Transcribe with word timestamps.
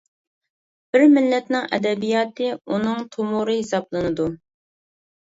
بىر 0.97 1.05
مىللەتنىڭ 1.17 1.69
ئەدەبىياتى 1.79 2.51
ئۇنىڭ 2.57 3.07
تومۇرى 3.15 3.63
ھېسابلىنىدۇ. 3.63 4.31